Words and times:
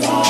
today. 0.00 0.25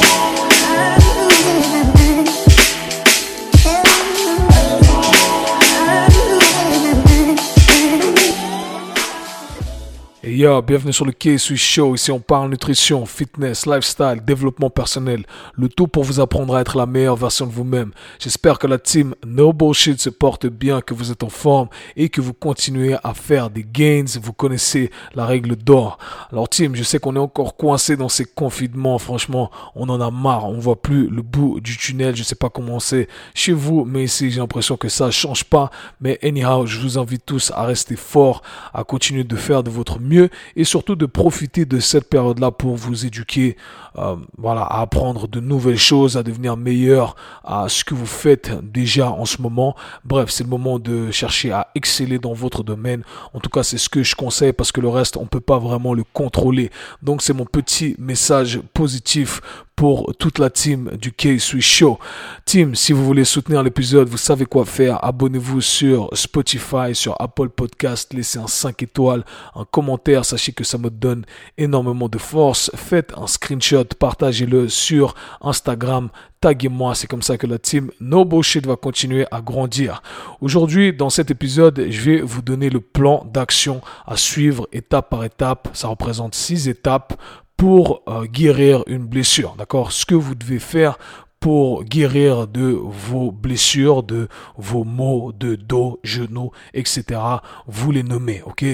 Yo, 10.39 10.61
bienvenue 10.61 10.93
sur 10.93 11.07
le 11.07 11.13
K-Swiss 11.13 11.59
Show. 11.59 11.95
Ici, 11.95 12.13
on 12.13 12.21
parle 12.21 12.51
nutrition, 12.51 13.07
fitness, 13.07 13.65
lifestyle, 13.65 14.21
développement 14.23 14.69
personnel. 14.69 15.25
Le 15.55 15.71
tout 15.71 15.87
pour 15.87 16.05
vous 16.05 16.21
apprendre 16.21 16.55
à 16.55 16.61
être 16.61 16.77
la 16.77 16.85
meilleure 16.85 17.17
version 17.17 17.47
de 17.47 17.53
vous-même. 17.53 17.93
J'espère 18.19 18.59
que 18.59 18.67
la 18.67 18.79
team 18.79 19.15
No 19.27 19.55
Bullshit 19.55 19.99
se 19.99 20.11
porte 20.11 20.47
bien, 20.47 20.83
que 20.83 20.93
vous 20.93 21.11
êtes 21.11 21.23
en 21.23 21.31
forme 21.31 21.69
et 21.97 22.11
que 22.11 22.21
vous 22.21 22.35
continuez 22.35 22.97
à 23.03 23.15
faire 23.15 23.49
des 23.49 23.65
gains. 23.65 24.05
Vous 24.21 24.35
connaissez 24.35 24.91
la 25.15 25.25
règle 25.25 25.57
d'or. 25.57 25.97
Alors, 26.31 26.51
team, 26.51 26.77
je 26.77 26.83
sais 26.83 26.99
qu'on 26.99 27.17
est 27.17 27.19
encore 27.19 27.57
coincé 27.57 27.97
dans 27.97 28.11
ces 28.11 28.27
confinements. 28.27 28.99
Franchement, 28.99 29.51
on 29.75 29.89
en 29.89 30.03
a 30.03 30.11
marre. 30.11 30.51
On 30.51 30.59
voit 30.59 30.83
plus 30.83 31.09
le 31.09 31.23
bout 31.23 31.61
du 31.61 31.79
tunnel. 31.79 32.15
Je 32.15 32.23
sais 32.23 32.35
pas 32.35 32.51
comment 32.51 32.79
c'est 32.79 33.09
chez 33.33 33.55
vous, 33.55 33.87
mais 33.87 34.05
ici, 34.05 34.31
j'ai 34.31 34.41
l'impression 34.41 34.77
que 34.77 34.91
ça 34.91 35.11
change 35.11 35.45
pas. 35.45 35.71
Mais 35.99 36.19
anyhow, 36.23 36.67
je 36.67 36.79
vous 36.79 36.99
invite 36.99 37.25
tous 37.25 37.53
à 37.57 37.65
rester 37.65 37.97
forts, 37.97 38.43
à 38.75 38.85
continuer 38.85 39.25
de 39.25 39.37
faire 39.37 39.63
de 39.63 39.71
votre 39.71 39.99
mieux 39.99 40.26
et 40.57 40.65
surtout 40.65 40.97
de 40.97 41.07
profiter 41.07 41.65
de 41.65 41.81
cette 41.81 42.09
période-là 42.09 42.51
pour 42.51 42.77
vous 42.77 43.07
éduquer, 43.07 43.57
euh, 43.99 44.17
à 44.45 44.81
apprendre 44.81 45.29
de 45.29 45.41
nouvelles 45.41 45.79
choses, 45.79 46.17
à 46.17 46.23
devenir 46.23 46.57
meilleur 46.57 47.17
à 47.45 47.69
ce 47.69 47.85
que 47.85 47.95
vous 47.95 48.07
faites 48.07 48.51
déjà 48.63 49.11
en 49.11 49.25
ce 49.25 49.41
moment. 49.41 49.75
Bref, 50.05 50.31
c'est 50.31 50.45
le 50.45 50.51
moment 50.51 50.79
de 50.79 51.11
chercher 51.11 51.53
à 51.53 51.69
exceller 51.75 52.19
dans 52.19 52.33
votre 52.33 52.63
domaine. 52.63 53.03
En 53.33 53.41
tout 53.41 53.51
cas, 53.51 53.63
c'est 53.63 53.79
ce 53.79 53.89
que 53.89 54.03
je 54.03 54.15
conseille 54.15 54.53
parce 54.53 54.73
que 54.73 54.81
le 54.81 54.89
reste, 54.89 55.17
on 55.17 55.27
peut 55.27 55.41
pas 55.41 55.59
vraiment 55.59 55.95
le 55.95 56.05
contrôler. 56.13 56.71
Donc, 57.03 57.23
c'est 57.23 57.33
mon 57.33 57.47
petit 57.47 57.97
message 57.99 58.61
positif 58.75 59.41
pour 59.77 60.15
toute 60.19 60.39
la 60.39 60.49
team 60.49 60.91
du 60.99 61.13
K-Swiss 61.13 61.65
Show. 61.65 61.99
Team, 62.47 62.75
si 62.75 62.95
vous 62.95 63.05
voulez 63.05 63.25
soutenir 63.25 63.63
l'épisode, 63.63 64.09
vous 64.09 64.17
savez 64.17 64.47
quoi 64.47 64.65
faire. 64.65 65.05
Abonnez-vous 65.05 65.61
sur 65.61 66.09
Spotify, 66.15 66.95
sur 66.95 67.15
Apple 67.21 67.51
Podcast, 67.51 68.15
laissez 68.15 68.39
un 68.39 68.47
5 68.47 68.83
étoiles, 68.83 69.23
un 69.55 69.65
commentaire, 69.65 70.25
sachez 70.25 70.53
que 70.53 70.65
ça 70.65 70.79
me 70.79 70.89
donne 70.89 71.27
énormément 71.59 72.09
de 72.09 72.17
force. 72.17 72.71
Faites 72.75 73.13
un 73.19 73.27
screenshot, 73.27 73.85
partagez-le 73.99 74.71
sur 74.71 75.15
Instagram, 75.43 76.09
taguez-moi, 76.41 76.95
c'est 76.95 77.07
comme 77.07 77.23
ça 77.23 77.37
que 77.37 77.47
la 77.47 77.59
team 77.59 77.91
No 78.01 78.25
Bullshit 78.25 78.67
va 78.67 78.77
continuer 78.77 79.27
à 79.31 79.43
grandir. 79.43 80.03
Aujourd'hui, 80.41 80.95
dans 80.95 81.11
cet 81.11 81.31
épisode, 81.31 81.87
je 81.91 82.01
vais 82.01 82.21
vous 82.23 82.41
donner 82.41 82.71
le 82.71 82.81
plan 82.81 83.27
d'action 83.31 83.83
à 84.07 84.17
suivre 84.17 84.67
étape 84.73 85.11
par 85.11 85.25
étape. 85.25 85.69
Ça 85.75 85.89
représente 85.89 86.35
6 86.35 86.69
étapes 86.69 87.21
pour 87.57 88.03
euh, 88.09 88.25
guérir 88.25 88.83
une 88.87 89.07
blessure. 89.07 89.55
D'accord? 89.57 89.93
Ce 89.93 90.05
que 90.05 90.15
vous 90.15 90.35
devez 90.35 90.59
faire 90.59 90.99
pour 91.41 91.85
guérir 91.85 92.49
de 92.49 92.79
vos 92.83 93.31
blessures, 93.31 94.03
de 94.03 94.29
vos 94.57 94.85
maux 94.85 95.33
de 95.33 95.55
dos, 95.55 96.01
genoux, 96.03 96.51
etc. 96.75 97.21
Vous 97.67 97.93
les 97.93 98.03
nommez, 98.03 98.43
ok? 98.47 98.65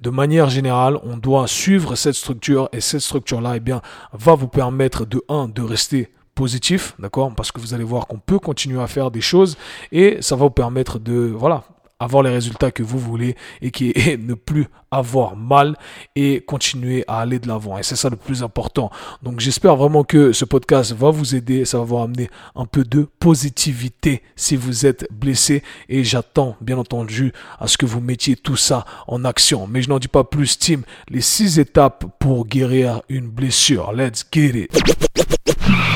De 0.00 0.10
manière 0.10 0.48
générale, 0.48 0.98
on 1.02 1.16
doit 1.16 1.48
suivre 1.48 1.94
cette 1.96 2.14
structure 2.14 2.68
et 2.72 2.80
cette 2.80 3.00
structure-là, 3.00 3.56
eh 3.56 3.60
bien, 3.60 3.80
va 4.12 4.34
vous 4.34 4.48
permettre 4.48 5.06
de 5.06 5.22
un, 5.28 5.48
de 5.48 5.62
rester 5.62 6.12
positif, 6.34 6.94
d'accord? 6.98 7.34
Parce 7.34 7.50
que 7.52 7.60
vous 7.60 7.74
allez 7.74 7.84
voir 7.84 8.06
qu'on 8.06 8.18
peut 8.18 8.38
continuer 8.38 8.80
à 8.80 8.86
faire 8.86 9.10
des 9.10 9.20
choses 9.20 9.56
et 9.90 10.18
ça 10.20 10.36
va 10.36 10.44
vous 10.44 10.50
permettre 10.50 10.98
de, 10.98 11.34
voilà, 11.36 11.64
avoir 12.00 12.22
les 12.22 12.30
résultats 12.30 12.70
que 12.72 12.82
vous 12.82 12.98
voulez 12.98 13.36
et 13.62 13.70
qui 13.70 13.90
est 13.90 14.16
ne 14.20 14.34
plus 14.34 14.66
avoir 14.90 15.36
mal 15.36 15.76
et 16.16 16.40
continuer 16.40 17.04
à 17.06 17.20
aller 17.20 17.38
de 17.38 17.46
l'avant. 17.46 17.78
Et 17.78 17.82
c'est 17.82 17.94
ça 17.94 18.10
le 18.10 18.16
plus 18.16 18.42
important. 18.42 18.90
Donc 19.22 19.38
j'espère 19.38 19.76
vraiment 19.76 20.02
que 20.02 20.32
ce 20.32 20.44
podcast 20.44 20.92
va 20.92 21.10
vous 21.10 21.36
aider, 21.36 21.64
ça 21.64 21.78
va 21.78 21.84
vous 21.84 21.98
amener 21.98 22.28
un 22.56 22.64
peu 22.64 22.82
de 22.82 23.06
positivité 23.20 24.22
si 24.34 24.56
vous 24.56 24.86
êtes 24.86 25.06
blessé 25.12 25.62
et 25.88 26.02
j'attends 26.02 26.56
bien 26.60 26.78
entendu 26.78 27.32
à 27.60 27.68
ce 27.68 27.76
que 27.78 27.86
vous 27.86 28.00
mettiez 28.00 28.34
tout 28.34 28.56
ça 28.56 28.84
en 29.06 29.24
action. 29.24 29.68
Mais 29.68 29.82
je 29.82 29.90
n'en 29.90 29.98
dis 29.98 30.08
pas 30.08 30.24
plus, 30.24 30.58
team. 30.58 30.82
Les 31.08 31.20
six 31.20 31.58
étapes 31.58 32.06
pour 32.18 32.46
guérir 32.46 33.02
une 33.08 33.28
blessure. 33.28 33.92
Let's 33.92 34.24
get 34.32 34.58
it. 34.58 34.82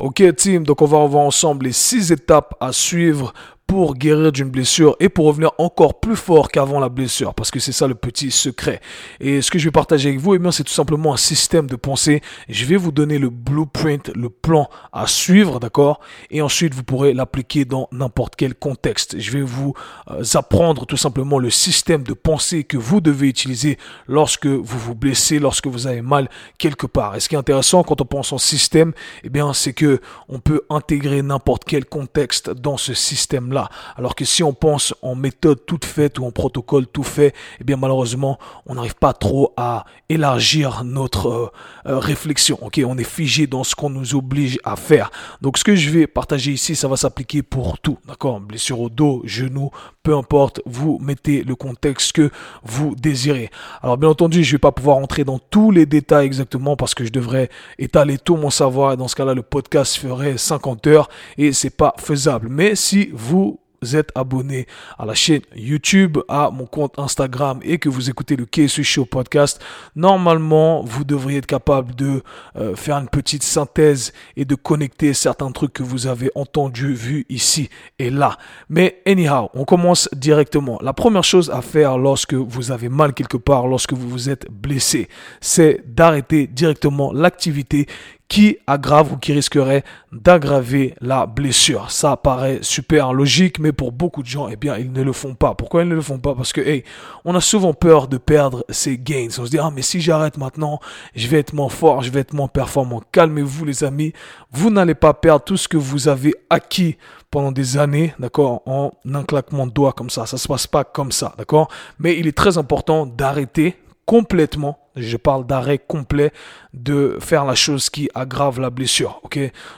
Ok 0.03 0.23
team, 0.37 0.65
donc 0.65 0.83
on 0.83 0.87
va 0.87 0.99
revoir 0.99 1.25
ensemble 1.25 1.65
les 1.65 1.73
six 1.73 2.13
étapes 2.13 2.55
à 2.61 2.73
suivre 2.73 3.33
pour 3.75 3.97
guérir 3.97 4.31
d'une 4.31 4.51
blessure 4.51 4.95
et 5.01 5.09
pour 5.09 5.27
revenir 5.27 5.51
encore 5.59 5.99
plus 5.99 6.15
fort 6.15 6.49
qu'avant 6.49 6.79
la 6.79 6.89
blessure 6.89 7.35
parce 7.35 7.51
que 7.51 7.59
c'est 7.59 7.73
ça 7.73 7.89
le 7.89 7.97
petit 7.97 8.31
secret. 8.31 8.81
Et 9.19 9.43
ce 9.43 9.51
que 9.51 9.59
je 9.59 9.65
vais 9.65 9.73
partager 9.73 10.11
avec 10.11 10.21
vous, 10.21 10.37
eh 10.37 10.39
bien, 10.39 10.53
c'est 10.53 10.63
tout 10.63 10.73
simplement 10.73 11.13
un 11.13 11.17
système 11.17 11.67
de 11.67 11.75
pensée. 11.75 12.23
Je 12.49 12.67
vais 12.67 12.77
vous 12.77 12.93
donner 12.93 13.19
le 13.19 13.31
blueprint, 13.31 14.13
le 14.15 14.31
plan 14.31 14.71
à 14.93 15.09
suivre, 15.09 15.59
d'accord? 15.59 15.99
Et 16.31 16.41
ensuite, 16.41 16.73
vous 16.73 16.85
pourrez 16.85 17.15
l'appliquer 17.15 17.65
dans 17.65 17.89
n'importe 17.91 18.37
quel 18.37 18.55
contexte. 18.55 19.19
Je 19.19 19.33
vais 19.33 19.43
vous 19.43 19.75
euh, 20.09 20.23
apprendre 20.35 20.87
tout 20.87 20.97
simplement 20.97 21.41
le 21.41 21.51
système 21.51 22.05
de 22.05 22.13
pensée 22.13 22.63
que 22.63 22.77
vous 22.77 23.01
devez 23.01 23.27
utiliser 23.27 23.77
lorsque 24.07 24.47
vous 24.47 24.79
vous 24.79 24.95
blessez, 24.95 25.41
lorsque 25.41 25.67
vous 25.67 25.89
avez 25.89 26.01
mal 26.01 26.31
quelque 26.59 26.87
part. 26.87 27.17
Et 27.17 27.21
ce 27.21 27.29
qui 27.29 27.35
est 27.35 27.39
intéressant 27.39 27.83
quand 27.83 28.01
on 28.01 28.05
pense 28.05 28.33
en 28.33 28.39
système, 28.39 28.93
eh 29.25 29.31
bien, 29.31 29.53
c'est 29.53 29.73
que 29.73 30.01
on 30.29 30.39
peut 30.39 30.63
intégrer 30.71 31.23
n'importe 31.23 31.65
quel 31.65 31.87
contexte 31.87 32.51
dans 32.51 32.77
ce 32.77 32.95
système 32.95 33.53
Alors 33.97 34.15
que 34.15 34.25
si 34.25 34.43
on 34.43 34.53
pense 34.53 34.95
en 35.03 35.15
méthode 35.15 35.65
toute 35.67 35.85
faite 35.85 36.19
ou 36.19 36.25
en 36.25 36.31
protocole 36.31 36.87
tout 36.87 37.03
fait, 37.03 37.35
eh 37.61 37.65
bien 37.65 37.77
malheureusement, 37.77 38.39
on 38.67 38.75
n'arrive 38.75 38.97
pas 38.97 39.13
trop 39.13 39.53
à 39.57 39.85
élargir 40.09 40.85
notre 40.85 41.29
euh, 41.29 41.53
euh, 41.87 41.99
réflexion. 41.99 42.59
Ok, 42.63 42.81
on 42.87 42.99
est 42.99 43.05
figé 43.05 43.47
dans 43.47 43.65
ce 43.65 43.75
qu'on 43.75 43.91
nous 43.91 44.15
oblige 44.15 44.59
à 44.65 44.77
faire. 44.77 45.11
Donc 45.41 45.59
ce 45.59 45.65
que 45.65 45.75
je 45.75 45.91
vais 45.91 46.07
partager 46.07 46.53
ici, 46.53 46.77
ça 46.77 46.89
va 46.89 46.97
s'appliquer 46.97 47.43
pour 47.43 47.79
tout. 47.79 47.99
D'accord, 48.07 48.41
blessure 48.41 48.81
au 48.81 48.89
dos, 48.89 49.23
genou, 49.25 49.71
peu 50.03 50.15
importe, 50.17 50.61
vous 50.67 50.99
mettez 51.01 51.43
le 51.43 51.55
contexte 51.55 52.13
que 52.13 52.31
vous 52.63 52.95
désirez. 52.95 53.51
Alors 53.83 53.97
bien 53.97 54.09
entendu, 54.09 54.45
je 54.45 54.53
vais 54.53 54.59
pas 54.59 54.73
pouvoir 54.73 54.99
entrer 54.99 55.25
dans 55.25 55.39
tous 55.39 55.71
les 55.71 55.87
détails 55.87 56.27
exactement 56.27 56.77
parce 56.77 56.95
que 56.95 57.05
je 57.05 57.11
devrais 57.11 57.49
étaler 57.79 58.19
tout 58.19 58.37
mon 58.37 58.51
savoir. 58.51 58.97
Dans 58.97 59.09
ce 59.09 59.17
cas-là, 59.17 59.35
le 59.35 59.43
podcast 59.43 59.97
ferait 59.97 60.37
50 60.37 60.87
heures 60.87 61.09
et 61.39 61.53
c'est 61.53 61.71
pas 61.71 61.95
faisable. 61.99 62.49
Mais 62.51 62.75
si 62.75 63.11
vous 63.13 63.54
êtes 63.97 64.11
abonné 64.15 64.67
à 64.99 65.05
la 65.05 65.15
chaîne 65.15 65.43
YouTube, 65.55 66.19
à 66.29 66.51
mon 66.51 66.67
compte 66.67 66.99
Instagram 66.99 67.61
et 67.63 67.79
que 67.79 67.89
vous 67.89 68.11
écoutez 68.11 68.37
le 68.37 68.47
KSU 68.47 68.85
Show 68.85 69.05
podcast, 69.05 69.61
normalement, 69.97 70.83
vous 70.83 71.05
devriez 71.05 71.39
être 71.39 71.47
capable 71.47 71.95
de 71.95 72.23
euh, 72.57 72.75
faire 72.77 72.97
une 72.97 73.09
petite 73.09 73.43
synthèse 73.43 74.13
et 74.37 74.45
de 74.45 74.55
connecter 74.55 75.13
certains 75.15 75.51
trucs 75.53 75.73
que 75.73 75.83
vous 75.83 76.07
avez 76.07 76.31
entendus, 76.35 76.95
vus 76.95 77.27
ici 77.29 77.69
et 77.99 78.11
là. 78.11 78.39
Mais 78.69 79.03
anyhow, 79.07 79.51
on 79.55 79.65
commence 79.65 80.09
directement. 80.13 80.79
La 80.83 80.93
première 80.93 81.25
chose 81.25 81.51
à 81.51 81.63
faire 81.63 81.99
lorsque 81.99 82.35
vous 82.35 82.71
avez 82.71 82.89
mal 82.89 83.13
quelque 83.13 83.37
part, 83.37 83.67
lorsque 83.67 83.93
vous 83.93 84.09
vous 84.09 84.31
êtes 84.31 84.51
blessé, 84.51 85.09
c'est 85.41 85.83
d'arrêter 85.87 86.47
directement 86.47 87.13
l'activité 87.13 87.87
qui 88.29 88.57
aggrave 88.67 89.13
ou 89.13 89.17
qui 89.17 89.33
risquerait 89.33 89.85
d'aggraver 90.11 90.95
la 91.01 91.27
blessure. 91.27 91.91
Ça 91.91 92.17
paraît 92.17 92.59
super 92.63 93.13
logique, 93.13 93.59
mais 93.59 93.73
pour 93.73 93.93
beaucoup 93.93 94.23
de 94.23 94.29
gens, 94.29 94.49
eh 94.49 94.57
bien, 94.57 94.77
ils 94.79 94.93
ne 94.93 95.03
le 95.03 95.13
font 95.13 95.35
pas. 95.35 95.55
Pourquoi 95.55 95.83
ils 95.83 95.89
ne 95.89 95.95
le 95.95 96.01
font 96.01 96.19
pas? 96.19 96.35
Parce 96.35 96.53
que, 96.53 96.61
hey, 96.61 96.85
on 97.25 97.35
a 97.35 97.41
souvent 97.41 97.75
peur 97.75 98.09
de 98.09 98.17
perdre 98.17 98.65
ses 98.71 98.99
gains. 98.99 99.29
On 99.39 99.45
se 99.45 99.51
dit, 99.51 99.59
ah, 99.59 99.71
mais 99.75 99.83
si 99.83 100.01
j'arrête 100.01 100.39
maintenant, 100.39 100.81
je 101.15 101.29
vais 101.29 101.39
être 101.39 101.53
moins 101.53 101.69
fort, 101.69 102.03
je 102.03 102.11
vais 102.11 102.21
être 102.21 102.33
moins 102.33 102.49
performant. 102.49 103.03
Calmez-vous, 103.13 103.65
les 103.65 103.85
amis. 103.85 104.13
Vous 104.51 104.71
n'allez 104.71 104.95
pas 104.95 105.15
perdre 105.15 105.45
tout 105.45 105.57
ce 105.57 105.69
que 105.69 105.77
vous 105.77 106.09
avez 106.09 106.35
acquis 106.51 106.97
pendant 107.31 107.53
des 107.53 107.77
années, 107.77 108.15
d'accord, 108.19 108.63
en 108.67 108.93
un 109.13 109.25
claquement 109.25 109.67
de 109.67 109.73
doigts 109.73 109.93
comme 109.93 110.11
ça. 110.11 110.25
Ça 110.25 110.39
se 110.39 110.49
passe 110.49 110.67
pas 110.67 110.85
comme 110.85 111.13
ça, 111.13 111.35
d'accord? 111.37 111.69
Mais 111.99 112.19
il 112.19 112.27
est 112.27 112.37
très 112.37 112.59
important 112.59 113.07
d'arrêter 113.07 113.77
complètement 114.07 114.79
je 114.97 115.17
parle 115.17 115.47
d'arrêt 115.47 115.79
complet 115.79 116.33
de 116.73 117.19
faire 117.21 117.45
la 117.45 117.55
chose 117.55 117.91
qui 117.91 118.09
aggrave 118.15 118.61
la 118.61 118.71
blessure. 118.71 119.21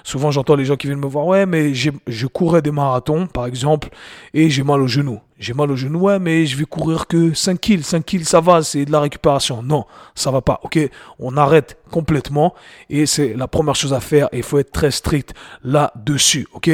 Souvent 0.04 0.30
j'entends 0.30 0.56
les 0.56 0.64
gens 0.64 0.76
qui 0.76 0.86
viennent 0.86 0.98
me 0.98 1.06
voir. 1.06 1.26
Ouais, 1.26 1.46
mais 1.46 1.74
je 1.74 2.26
courais 2.26 2.62
des 2.62 2.70
marathons, 2.70 3.26
par 3.26 3.46
exemple, 3.46 3.88
et 4.34 4.50
j'ai 4.50 4.62
mal 4.62 4.80
au 4.80 4.86
genou. 4.86 5.20
J'ai 5.38 5.52
mal 5.52 5.70
au 5.70 5.76
genou, 5.76 5.98
ouais, 6.00 6.18
mais 6.18 6.46
je 6.46 6.56
vais 6.56 6.64
courir 6.64 7.06
que 7.06 7.34
5 7.34 7.60
kills. 7.60 7.84
5 7.84 8.04
kills, 8.04 8.24
ça 8.24 8.40
va, 8.40 8.62
c'est 8.62 8.86
de 8.86 8.92
la 8.92 9.00
récupération. 9.00 9.62
Non, 9.62 9.84
ça 10.14 10.30
va 10.30 10.40
pas. 10.40 10.60
Ok, 10.62 10.78
on 11.18 11.36
arrête 11.36 11.78
complètement 11.90 12.54
et 12.88 13.04
c'est 13.04 13.34
la 13.34 13.46
première 13.46 13.74
chose 13.74 13.92
à 13.92 14.00
faire. 14.00 14.28
Et 14.32 14.38
il 14.38 14.42
faut 14.42 14.58
être 14.58 14.72
très 14.72 14.90
strict 14.90 15.34
là-dessus. 15.62 16.48
Ok? 16.54 16.70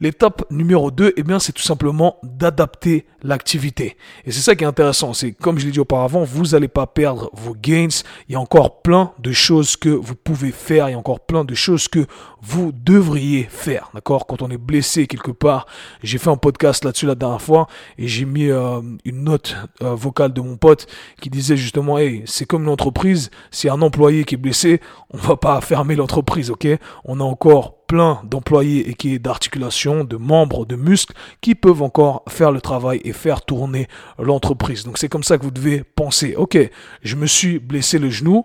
L'étape 0.00 0.44
numéro 0.50 0.90
2, 0.90 1.14
eh 1.16 1.22
bien, 1.22 1.38
c'est 1.38 1.52
tout 1.52 1.62
simplement 1.62 2.16
d'adapter 2.22 3.04
l'activité. 3.22 3.96
Et 4.24 4.30
c'est 4.30 4.40
ça 4.40 4.54
qui 4.54 4.62
est 4.62 4.66
intéressant. 4.66 5.12
C'est 5.12 5.32
comme 5.32 5.58
je 5.58 5.66
l'ai 5.66 5.72
dit 5.72 5.80
auparavant, 5.80 6.22
vous 6.22 6.46
n'allez 6.46 6.68
pas 6.68 6.86
perdre 6.86 7.30
vos 7.34 7.54
gains 7.54 7.88
il 8.28 8.32
y 8.32 8.36
a 8.36 8.40
encore 8.40 8.80
plein 8.82 9.12
de 9.18 9.32
choses 9.32 9.76
que 9.76 9.88
vous 9.88 10.14
pouvez 10.14 10.52
faire, 10.52 10.88
il 10.88 10.92
y 10.92 10.94
a 10.94 10.98
encore 10.98 11.20
plein 11.20 11.44
de 11.44 11.54
choses 11.54 11.88
que 11.88 12.06
vous 12.40 12.72
devriez 12.72 13.48
faire, 13.50 13.90
d'accord? 13.92 14.26
Quand 14.26 14.42
on 14.42 14.50
est 14.50 14.58
blessé 14.58 15.06
quelque 15.06 15.32
part, 15.32 15.66
j'ai 16.02 16.18
fait 16.18 16.30
un 16.30 16.36
podcast 16.36 16.84
là-dessus 16.84 17.06
la 17.06 17.14
dernière 17.14 17.42
fois, 17.42 17.66
et 17.98 18.06
j'ai 18.06 18.24
mis 18.24 18.48
euh, 18.48 18.80
une 19.04 19.24
note 19.24 19.56
euh, 19.82 19.94
vocale 19.94 20.32
de 20.32 20.40
mon 20.40 20.56
pote 20.56 20.86
qui 21.20 21.30
disait 21.30 21.56
justement, 21.56 21.98
hey, 21.98 22.22
c'est 22.26 22.46
comme 22.46 22.62
une 22.62 22.68
entreprise, 22.68 23.30
si 23.50 23.68
un 23.68 23.82
employé 23.82 24.24
qui 24.24 24.36
est 24.36 24.38
blessé, 24.38 24.80
on 25.10 25.18
va 25.18 25.36
pas 25.36 25.60
fermer 25.60 25.96
l'entreprise, 25.96 26.50
ok? 26.50 26.66
On 27.04 27.20
a 27.20 27.24
encore 27.24 27.78
plein 27.86 28.20
d'employés 28.24 28.88
et 28.88 28.94
qui 28.94 29.14
est 29.14 29.18
d'articulation, 29.18 30.04
de 30.04 30.16
membres, 30.16 30.64
de 30.64 30.76
muscles 30.76 31.14
qui 31.40 31.54
peuvent 31.54 31.82
encore 31.82 32.22
faire 32.28 32.52
le 32.52 32.60
travail 32.60 33.00
et 33.02 33.12
faire 33.12 33.42
tourner 33.42 33.88
l'entreprise. 34.18 34.84
Donc 34.84 34.98
c'est 34.98 35.08
comme 35.08 35.24
ça 35.24 35.38
que 35.38 35.42
vous 35.42 35.50
devez 35.50 35.82
penser. 35.82 36.34
Ok, 36.36 36.58
je 37.02 37.16
me 37.16 37.26
suis 37.26 37.58
blessé 37.58 37.98
le 37.98 38.10
genou 38.10 38.44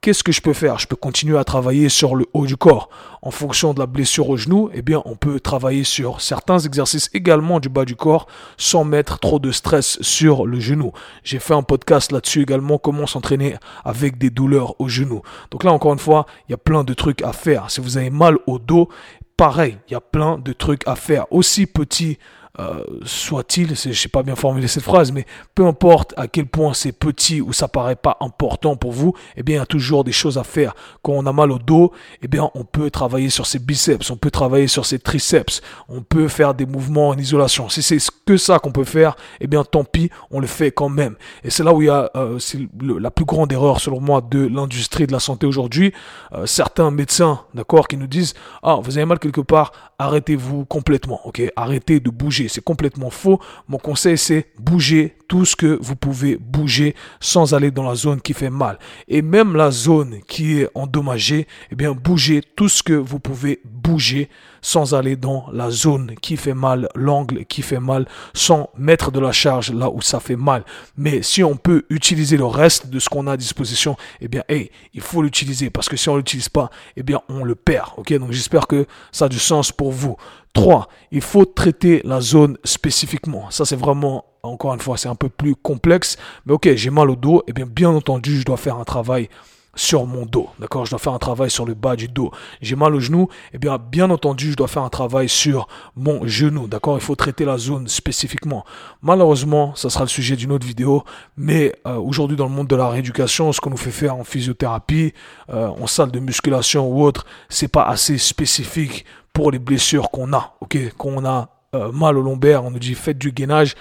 qu'est-ce 0.00 0.22
que 0.22 0.32
je 0.32 0.40
peux 0.40 0.52
faire? 0.52 0.78
Je 0.78 0.86
peux 0.86 0.96
continuer 0.96 1.38
à 1.38 1.44
travailler 1.44 1.88
sur 1.88 2.14
le 2.14 2.26
haut 2.32 2.46
du 2.46 2.56
corps. 2.56 2.88
En 3.22 3.30
fonction 3.30 3.74
de 3.74 3.80
la 3.80 3.86
blessure 3.86 4.30
au 4.30 4.36
genou, 4.36 4.70
eh 4.72 4.82
bien, 4.82 5.02
on 5.04 5.16
peut 5.16 5.40
travailler 5.40 5.84
sur 5.84 6.20
certains 6.20 6.58
exercices 6.58 7.10
également 7.14 7.60
du 7.60 7.68
bas 7.68 7.84
du 7.84 7.96
corps 7.96 8.26
sans 8.56 8.84
mettre 8.84 9.18
trop 9.18 9.38
de 9.38 9.50
stress 9.50 9.98
sur 10.00 10.46
le 10.46 10.60
genou. 10.60 10.92
J'ai 11.24 11.38
fait 11.38 11.54
un 11.54 11.62
podcast 11.62 12.12
là-dessus 12.12 12.42
également, 12.42 12.78
comment 12.78 13.06
s'entraîner 13.06 13.56
avec 13.84 14.18
des 14.18 14.30
douleurs 14.30 14.80
au 14.80 14.88
genou. 14.88 15.22
Donc 15.50 15.64
là, 15.64 15.72
encore 15.72 15.92
une 15.92 15.98
fois, 15.98 16.26
il 16.48 16.52
y 16.52 16.54
a 16.54 16.58
plein 16.58 16.84
de 16.84 16.94
trucs 16.94 17.22
à 17.22 17.32
faire. 17.32 17.70
Si 17.70 17.80
vous 17.80 17.98
avez 17.98 18.10
mal 18.10 18.38
au 18.46 18.58
dos, 18.58 18.88
pareil, 19.36 19.78
il 19.88 19.92
y 19.92 19.96
a 19.96 20.00
plein 20.00 20.38
de 20.38 20.52
trucs 20.52 20.86
à 20.86 20.94
faire. 20.94 21.26
Aussi 21.30 21.66
petit 21.66 22.18
euh, 22.60 22.82
soit-il, 23.04 23.76
je 23.76 23.92
sais 23.92 24.08
pas 24.08 24.22
bien 24.22 24.36
formuler 24.36 24.68
cette 24.68 24.82
phrase, 24.82 25.12
mais 25.12 25.26
peu 25.54 25.66
importe 25.66 26.14
à 26.16 26.26
quel 26.26 26.46
point 26.46 26.74
c'est 26.74 26.92
petit 26.92 27.40
ou 27.40 27.52
ça 27.52 27.68
paraît 27.68 27.96
pas 27.96 28.16
important 28.20 28.76
pour 28.76 28.92
vous, 28.92 29.14
eh 29.36 29.42
bien, 29.42 29.56
il 29.56 29.58
y 29.58 29.62
a 29.62 29.66
toujours 29.66 30.04
des 30.04 30.12
choses 30.12 30.38
à 30.38 30.44
faire. 30.44 30.74
Quand 31.02 31.12
on 31.12 31.26
a 31.26 31.32
mal 31.32 31.52
au 31.52 31.58
dos, 31.58 31.92
eh 32.22 32.28
bien, 32.28 32.50
on 32.54 32.64
peut 32.64 32.90
travailler 32.90 33.30
sur 33.30 33.46
ses 33.46 33.58
biceps, 33.58 34.10
on 34.10 34.16
peut 34.16 34.30
travailler 34.30 34.66
sur 34.66 34.86
ses 34.86 34.98
triceps, 34.98 35.60
on 35.88 36.02
peut 36.02 36.28
faire 36.28 36.54
des 36.54 36.66
mouvements 36.66 37.08
en 37.10 37.18
isolation. 37.18 37.68
Si 37.68 37.82
c'est 37.82 37.98
que 38.26 38.36
ça 38.36 38.58
qu'on 38.58 38.72
peut 38.72 38.84
faire, 38.84 39.16
eh 39.40 39.46
bien, 39.46 39.64
tant 39.64 39.84
pis, 39.84 40.10
on 40.30 40.40
le 40.40 40.46
fait 40.46 40.70
quand 40.70 40.88
même. 40.88 41.16
Et 41.44 41.50
c'est 41.50 41.62
là 41.62 41.72
où 41.72 41.82
il 41.82 41.86
y 41.86 41.90
a, 41.90 42.10
euh, 42.16 42.38
c'est 42.38 42.58
la 42.82 43.10
plus 43.10 43.24
grande 43.24 43.52
erreur, 43.52 43.80
selon 43.80 44.00
moi, 44.00 44.20
de 44.20 44.46
l'industrie 44.46 45.06
de 45.06 45.12
la 45.12 45.20
santé 45.20 45.46
aujourd'hui. 45.46 45.92
Euh, 46.32 46.46
certains 46.46 46.90
médecins, 46.90 47.40
d'accord, 47.54 47.88
qui 47.88 47.96
nous 47.96 48.06
disent, 48.06 48.34
ah, 48.62 48.78
vous 48.82 48.96
avez 48.98 49.06
mal 49.06 49.18
quelque 49.18 49.40
part, 49.40 49.72
arrêtez-vous 49.98 50.64
complètement, 50.64 51.20
ok, 51.26 51.42
arrêtez 51.56 52.00
de 52.00 52.10
bouger 52.10 52.48
c'est 52.48 52.62
complètement 52.62 53.10
faux. 53.10 53.40
Mon 53.68 53.78
conseil, 53.78 54.18
c'est 54.18 54.46
bouger 54.58 55.16
tout 55.28 55.44
ce 55.44 55.56
que 55.56 55.78
vous 55.80 55.96
pouvez 55.96 56.36
bouger 56.36 56.94
sans 57.20 57.54
aller 57.54 57.70
dans 57.70 57.88
la 57.88 57.94
zone 57.94 58.20
qui 58.20 58.32
fait 58.32 58.50
mal. 58.50 58.78
Et 59.08 59.22
même 59.22 59.56
la 59.56 59.70
zone 59.70 60.20
qui 60.26 60.60
est 60.60 60.68
endommagée, 60.74 61.46
eh 61.70 61.74
bien, 61.74 61.92
bougez 61.92 62.42
tout 62.56 62.68
ce 62.68 62.82
que 62.82 62.92
vous 62.92 63.18
pouvez 63.18 63.60
bouger 63.88 64.28
sans 64.60 64.94
aller 64.94 65.16
dans 65.16 65.46
la 65.52 65.70
zone 65.70 66.14
qui 66.20 66.36
fait 66.36 66.54
mal, 66.54 66.88
l'angle 66.94 67.44
qui 67.46 67.62
fait 67.62 67.80
mal, 67.80 68.06
sans 68.34 68.70
mettre 68.76 69.10
de 69.10 69.20
la 69.20 69.32
charge 69.32 69.72
là 69.72 69.88
où 69.88 70.02
ça 70.02 70.20
fait 70.20 70.36
mal. 70.36 70.64
Mais 70.96 71.22
si 71.22 71.42
on 71.42 71.56
peut 71.56 71.84
utiliser 71.88 72.36
le 72.36 72.44
reste 72.44 72.88
de 72.88 72.98
ce 72.98 73.08
qu'on 73.08 73.26
a 73.26 73.32
à 73.32 73.36
disposition, 73.36 73.96
eh 74.20 74.28
bien, 74.28 74.42
hey, 74.48 74.70
il 74.94 75.00
faut 75.00 75.22
l'utiliser 75.22 75.70
parce 75.70 75.88
que 75.88 75.96
si 75.96 76.08
on 76.08 76.16
l'utilise 76.16 76.48
pas, 76.48 76.70
eh 76.96 77.02
bien, 77.02 77.20
on 77.28 77.44
le 77.44 77.54
perd. 77.54 77.92
Ok, 77.96 78.12
donc 78.18 78.32
j'espère 78.32 78.66
que 78.66 78.86
ça 79.12 79.26
a 79.26 79.28
du 79.28 79.38
sens 79.38 79.72
pour 79.72 79.92
vous. 79.92 80.16
3. 80.54 80.88
Il 81.12 81.20
faut 81.20 81.44
traiter 81.44 82.00
la 82.04 82.20
zone 82.20 82.58
spécifiquement. 82.64 83.50
Ça, 83.50 83.64
c'est 83.64 83.76
vraiment, 83.76 84.24
encore 84.42 84.74
une 84.74 84.80
fois, 84.80 84.96
c'est 84.96 85.08
un 85.08 85.14
peu 85.14 85.28
plus 85.28 85.54
complexe. 85.54 86.16
Mais 86.46 86.52
ok, 86.52 86.74
j'ai 86.74 86.90
mal 86.90 87.10
au 87.10 87.16
dos. 87.16 87.42
Eh 87.46 87.52
bien, 87.52 87.66
bien 87.66 87.90
entendu, 87.90 88.40
je 88.40 88.44
dois 88.44 88.56
faire 88.56 88.76
un 88.76 88.84
travail 88.84 89.28
sur 89.78 90.06
mon 90.06 90.26
dos. 90.26 90.48
D'accord? 90.58 90.84
Je 90.84 90.90
dois 90.90 90.98
faire 90.98 91.14
un 91.14 91.18
travail 91.18 91.50
sur 91.50 91.64
le 91.64 91.74
bas 91.74 91.94
du 91.94 92.08
dos. 92.08 92.32
J'ai 92.60 92.74
mal 92.74 92.94
au 92.94 93.00
genou. 93.00 93.28
Eh 93.54 93.58
bien, 93.58 93.78
bien 93.78 94.10
entendu, 94.10 94.50
je 94.50 94.56
dois 94.56 94.66
faire 94.66 94.82
un 94.82 94.88
travail 94.88 95.28
sur 95.28 95.68
mon 95.96 96.26
genou. 96.26 96.66
D'accord? 96.66 96.98
Il 96.98 97.00
faut 97.00 97.14
traiter 97.14 97.44
la 97.44 97.58
zone 97.58 97.86
spécifiquement. 97.86 98.64
Malheureusement, 99.02 99.74
ça 99.76 99.88
sera 99.88 100.04
le 100.04 100.08
sujet 100.08 100.34
d'une 100.34 100.50
autre 100.50 100.66
vidéo. 100.66 101.04
Mais 101.36 101.72
euh, 101.86 101.94
aujourd'hui, 101.94 102.36
dans 102.36 102.46
le 102.46 102.52
monde 102.52 102.66
de 102.66 102.76
la 102.76 102.88
rééducation, 102.88 103.52
ce 103.52 103.60
qu'on 103.60 103.70
nous 103.70 103.76
fait 103.76 103.92
faire 103.92 104.16
en 104.16 104.24
physiothérapie, 104.24 105.14
euh, 105.50 105.68
en 105.68 105.86
salle 105.86 106.10
de 106.10 106.18
musculation 106.18 106.88
ou 106.88 107.04
autre, 107.04 107.24
c'est 107.48 107.68
pas 107.68 107.84
assez 107.84 108.18
spécifique 108.18 109.04
pour 109.32 109.52
les 109.52 109.60
blessures 109.60 110.10
qu'on 110.10 110.32
a. 110.32 110.54
Ok? 110.60 110.76
Quand 110.98 111.10
on 111.10 111.24
a 111.24 111.50
euh, 111.76 111.92
mal 111.92 112.18
au 112.18 112.22
lombaire, 112.22 112.64
on 112.64 112.72
nous 112.72 112.80
dit 112.80 112.94
faites 112.94 113.18
du 113.18 113.30
gainage. 113.30 113.76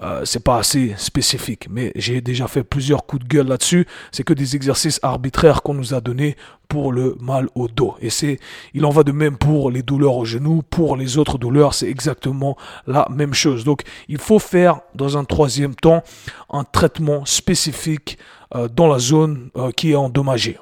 Euh, 0.00 0.24
c'est 0.24 0.42
pas 0.42 0.56
assez 0.56 0.94
spécifique, 0.96 1.68
mais 1.70 1.92
j'ai 1.96 2.20
déjà 2.20 2.48
fait 2.48 2.64
plusieurs 2.64 3.04
coups 3.04 3.24
de 3.24 3.28
gueule 3.28 3.48
là-dessus. 3.48 3.86
C'est 4.10 4.24
que 4.24 4.32
des 4.32 4.56
exercices 4.56 4.98
arbitraires 5.02 5.62
qu'on 5.62 5.74
nous 5.74 5.92
a 5.92 6.00
donnés 6.00 6.36
pour 6.68 6.92
le 6.92 7.16
mal 7.20 7.48
au 7.54 7.68
dos. 7.68 7.96
Et 8.00 8.08
c'est, 8.08 8.38
il 8.72 8.86
en 8.86 8.90
va 8.90 9.02
de 9.02 9.12
même 9.12 9.36
pour 9.36 9.70
les 9.70 9.82
douleurs 9.82 10.16
au 10.16 10.24
genou, 10.24 10.62
pour 10.62 10.96
les 10.96 11.18
autres 11.18 11.36
douleurs, 11.36 11.74
c'est 11.74 11.88
exactement 11.88 12.56
la 12.86 13.06
même 13.10 13.34
chose. 13.34 13.64
Donc, 13.64 13.82
il 14.08 14.18
faut 14.18 14.38
faire 14.38 14.80
dans 14.94 15.18
un 15.18 15.24
troisième 15.24 15.74
temps 15.74 16.02
un 16.48 16.64
traitement 16.64 17.26
spécifique 17.26 18.18
euh, 18.54 18.68
dans 18.68 18.86
la 18.86 18.98
zone 18.98 19.48
euh, 19.56 19.70
qui 19.70 19.92
est 19.92 19.94
endommagée. 19.94 20.58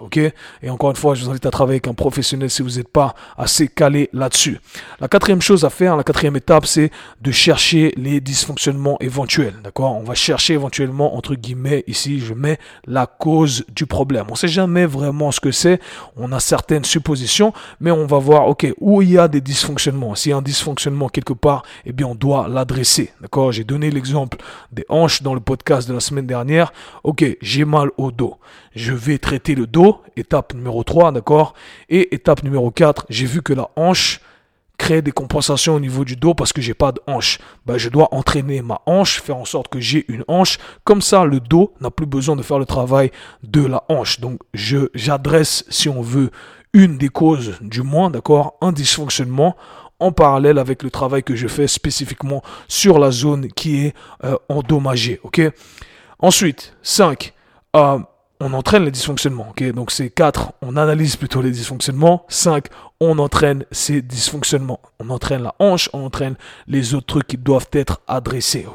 Et 0.63 0.71
encore 0.71 0.91
une 0.91 0.97
fois, 0.97 1.15
je 1.15 1.25
vous 1.25 1.31
invite 1.31 1.47
à 1.47 1.51
travailler 1.51 1.77
avec 1.77 1.89
un 1.89 1.95
professionnel 1.95 2.49
si 2.49 2.63
vous 2.63 2.77
n'êtes 2.77 2.89
pas 2.89 3.15
assez 3.37 3.67
calé 3.67 4.09
là-dessus. 4.13 4.61
La 5.01 5.09
quatrième 5.09 5.43
chose 5.43 5.65
à 5.65 5.71
faire, 5.71 5.97
la 5.97 6.05
quatrième 6.05 6.37
étape, 6.37 6.67
c'est 6.67 6.91
de 7.21 7.33
chercher 7.33 7.93
les 7.97 8.21
dysfonctionnements 8.21 8.97
éventuels. 9.01 9.55
D'accord? 9.65 9.97
On 9.97 10.05
va 10.05 10.15
chercher 10.15 10.55
éventuellement, 10.55 11.17
entre 11.17 11.35
guillemets, 11.35 11.83
ici, 11.87 12.21
je 12.21 12.35
mets 12.35 12.59
la 12.87 13.07
cause 13.07 13.65
du 13.75 13.87
problème. 13.87 14.27
On 14.29 14.33
ne 14.33 14.37
sait 14.37 14.49
jamais 14.49 14.87
vraiment 14.87 15.33
ce 15.33 15.41
que 15.41 15.51
c'est. 15.51 15.81
On 16.17 16.31
a 16.33 16.39
certaines 16.39 16.85
suppositions, 16.85 17.53
mais 17.81 17.91
on 17.91 18.07
va 18.07 18.19
voir, 18.19 18.47
ok, 18.47 18.73
où 18.79 19.03
il 19.03 19.11
y 19.11 19.19
a 19.19 19.27
des 19.27 19.41
dysfonctionnements. 19.41 20.15
S'il 20.15 20.31
y 20.31 20.33
a 20.33 20.37
un 20.37 20.43
dysfonctionnement 20.43 21.09
quelque 21.09 21.33
part, 21.33 21.65
eh 21.87 21.93
bien, 21.93 22.07
on 22.07 22.15
doit 22.15 22.47
l'adresser. 22.49 23.11
D'accord? 23.21 23.53
J'ai 23.53 23.65
donné 23.65 23.91
l'exemple 23.91 24.39
des 24.71 24.85
hanches 24.89 25.23
dans 25.23 25.35
le 25.35 25.41
podcast 25.41 25.89
de 25.89 25.95
la 25.95 26.01
semaine 26.01 26.27
dernière. 26.27 26.73
Ok, 27.03 27.25
j'ai 27.41 27.65
mal 27.65 27.80
au 27.97 28.11
dos. 28.11 28.37
Je 28.75 28.93
vais 28.93 29.19
traiter 29.19 29.55
le 29.55 29.67
dos, 29.67 30.03
étape 30.17 30.55
numéro 30.55 30.85
3, 30.85 31.13
d'accord? 31.13 31.55
Et 31.89 32.15
étape 32.15 32.43
numéro 32.43 32.71
4, 32.71 33.07
j'ai 33.09 33.27
vu 33.27 33.43
que 33.43 33.53
la 33.53 33.69
hanche 33.77 34.21
crée 34.81 35.03
des 35.03 35.13
compensations 35.13 35.75
au 35.75 35.81
niveau 35.81 36.05
du 36.07 36.17
dos 36.17 36.33
parce 36.33 36.53
que 36.55 36.63
j'ai 36.63 36.75
pas 36.75 36.91
de 36.91 37.01
hanche. 37.07 37.39
Ben, 37.67 37.77
je 37.77 37.91
dois 37.91 38.09
entraîner 38.13 38.63
ma 38.63 38.81
hanche, 38.87 39.21
faire 39.21 39.37
en 39.37 39.45
sorte 39.45 39.69
que 39.69 39.79
j'ai 39.79 40.07
une 40.09 40.25
hanche. 40.27 40.59
Comme 40.85 41.03
ça, 41.03 41.25
le 41.25 41.39
dos 41.39 41.75
n'a 41.81 41.91
plus 41.91 42.07
besoin 42.07 42.35
de 42.35 42.43
faire 42.43 42.59
le 42.59 42.65
travail 42.65 43.11
de 43.43 43.65
la 43.65 43.85
hanche. 43.89 44.21
Donc, 44.21 44.41
je, 44.55 44.89
j'adresse, 44.95 45.65
si 45.69 45.89
on 45.89 46.01
veut, 46.01 46.31
une 46.73 46.97
des 46.97 47.09
causes, 47.11 47.59
du 47.61 47.83
moins, 47.83 48.11
d'accord, 48.11 48.57
un 48.63 48.73
dysfonctionnement 48.73 49.55
en 49.99 50.13
parallèle 50.13 50.59
avec 50.59 50.83
le 50.83 50.91
travail 50.91 51.23
que 51.23 51.37
je 51.37 51.47
fais 51.47 51.67
spécifiquement 51.67 52.43
sur 52.67 52.99
la 52.99 53.11
zone 53.11 53.49
qui 53.49 53.85
est 53.85 53.95
euh, 54.25 54.37
endommagée. 54.49 55.21
Ok? 55.23 55.43
Ensuite, 56.19 56.75
5. 56.83 57.35
Euh, 57.77 57.99
on 58.43 58.55
entraîne 58.55 58.85
les 58.85 58.91
dysfonctionnements. 58.91 59.53
Donc 59.75 59.91
c'est 59.91 60.09
4, 60.09 60.53
on 60.63 60.77
analyse 60.77 61.17
plutôt 61.17 61.43
les 61.43 61.51
dysfonctionnements. 61.51 62.25
5, 62.29 62.67
on 62.99 63.19
entraîne 63.19 63.67
ces 63.71 64.01
dysfonctionnements. 64.01 64.81
On 64.99 65.11
entraîne 65.11 65.43
la 65.43 65.55
hanche, 65.59 65.91
on 65.93 66.07
entraîne 66.07 66.37
les 66.67 66.95
autres 66.95 67.07
trucs 67.07 67.27
qui 67.27 67.37
doivent 67.37 67.69
être 67.73 68.01
adressés. 68.09 68.67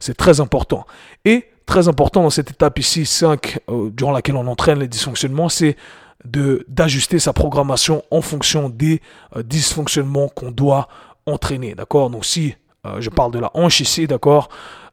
C'est 0.00 0.16
très 0.16 0.40
important. 0.40 0.84
Et 1.24 1.46
très 1.64 1.86
important 1.86 2.24
dans 2.24 2.30
cette 2.30 2.50
étape 2.50 2.80
ici, 2.80 3.06
5, 3.06 3.60
euh, 3.68 3.90
durant 3.90 4.10
laquelle 4.10 4.36
on 4.36 4.48
entraîne 4.48 4.80
les 4.80 4.88
dysfonctionnements, 4.88 5.48
c'est 5.48 5.76
de 6.24 6.64
d'ajuster 6.68 7.18
sa 7.18 7.32
programmation 7.32 8.02
en 8.10 8.22
fonction 8.22 8.68
des 8.68 9.00
euh, 9.36 9.42
dysfonctionnements 9.44 10.28
qu'on 10.28 10.50
doit 10.50 10.88
entraîner. 11.26 11.74
D'accord? 11.76 12.10
Donc 12.10 12.24
si 12.24 12.56
je 12.98 13.08
parle 13.08 13.32
de 13.32 13.38
la 13.38 13.50
hanche 13.54 13.80
ici, 13.80 14.06
d'accord? 14.06 14.50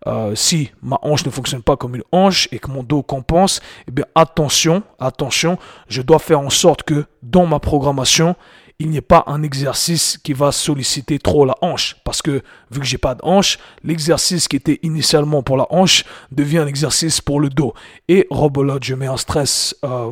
Euh, 0.07 0.33
si 0.35 0.71
ma 0.81 0.97
hanche 1.01 1.25
ne 1.25 1.31
fonctionne 1.31 1.61
pas 1.61 1.77
comme 1.77 1.95
une 1.95 2.03
hanche 2.11 2.47
et 2.51 2.59
que 2.59 2.69
mon 2.69 2.83
dos 2.83 3.03
compense, 3.03 3.61
eh 3.87 3.91
bien 3.91 4.05
attention, 4.15 4.83
attention, 4.99 5.57
je 5.87 6.01
dois 6.01 6.19
faire 6.19 6.39
en 6.39 6.49
sorte 6.49 6.83
que 6.83 7.05
dans 7.21 7.45
ma 7.45 7.59
programmation, 7.59 8.35
il 8.79 8.89
n'y 8.89 8.97
ait 8.97 9.01
pas 9.01 9.23
un 9.27 9.43
exercice 9.43 10.17
qui 10.17 10.33
va 10.33 10.51
solliciter 10.51 11.19
trop 11.19 11.45
la 11.45 11.55
hanche. 11.61 11.97
Parce 12.03 12.23
que 12.23 12.41
vu 12.71 12.79
que 12.79 12.85
j'ai 12.85 12.97
pas 12.97 13.13
de 13.13 13.21
hanche, 13.23 13.59
l'exercice 13.83 14.47
qui 14.47 14.55
était 14.55 14.79
initialement 14.81 15.43
pour 15.43 15.55
la 15.55 15.67
hanche 15.69 16.03
devient 16.31 16.57
un 16.57 16.67
exercice 16.67 17.21
pour 17.21 17.39
le 17.39 17.49
dos. 17.49 17.75
Et 18.07 18.25
robolote, 18.31 18.83
je 18.83 18.95
mets 18.95 19.05
un 19.05 19.17
stress 19.17 19.75
euh, 19.85 20.11